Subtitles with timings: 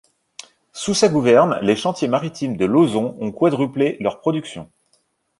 [0.73, 4.67] Sous sa gouverne, les chantiers maritimes de Lauzon ont quadruplé leur production.